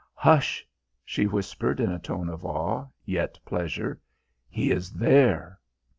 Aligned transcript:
"Hush!" 0.15 0.65
she 1.05 1.27
whispered 1.27 1.79
in 1.79 1.91
a 1.91 1.99
tone 1.99 2.27
of 2.27 2.43
awe, 2.43 2.87
yet 3.05 3.37
pleasure. 3.45 4.01
"He 4.49 4.71
is 4.71 4.91
there!" 4.93 5.59